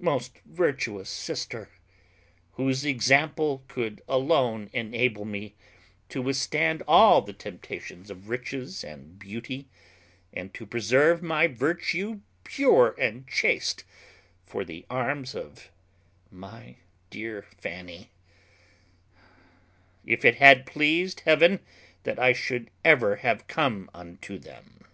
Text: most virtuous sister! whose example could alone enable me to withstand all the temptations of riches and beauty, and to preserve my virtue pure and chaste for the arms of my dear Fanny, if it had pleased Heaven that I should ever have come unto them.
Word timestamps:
most 0.00 0.38
virtuous 0.46 1.10
sister! 1.10 1.68
whose 2.52 2.86
example 2.86 3.62
could 3.68 4.00
alone 4.08 4.70
enable 4.72 5.26
me 5.26 5.54
to 6.08 6.22
withstand 6.22 6.82
all 6.88 7.20
the 7.20 7.34
temptations 7.34 8.08
of 8.10 8.30
riches 8.30 8.82
and 8.82 9.18
beauty, 9.18 9.68
and 10.32 10.54
to 10.54 10.64
preserve 10.64 11.22
my 11.22 11.46
virtue 11.46 12.20
pure 12.44 12.94
and 12.98 13.28
chaste 13.28 13.84
for 14.46 14.64
the 14.64 14.86
arms 14.88 15.34
of 15.34 15.70
my 16.30 16.76
dear 17.10 17.42
Fanny, 17.58 18.08
if 20.06 20.24
it 20.24 20.36
had 20.36 20.64
pleased 20.64 21.20
Heaven 21.26 21.60
that 22.04 22.18
I 22.18 22.32
should 22.32 22.70
ever 22.86 23.16
have 23.16 23.46
come 23.48 23.90
unto 23.92 24.38
them. 24.38 24.84